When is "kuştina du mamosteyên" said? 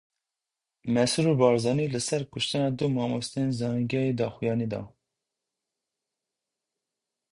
2.31-3.49